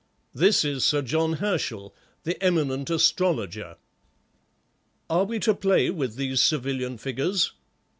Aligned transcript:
This 0.33 0.65
is 0.65 0.83
Sir 0.83 1.03
John 1.03 1.33
Herschel, 1.33 1.93
the 2.23 2.43
eminent 2.43 2.89
astrologer." 2.89 3.75
"Are 5.11 5.25
we 5.25 5.37
to 5.41 5.53
play 5.53 5.91
with 5.91 6.15
these 6.15 6.41
civilian 6.41 6.97
figures?" 6.97 7.53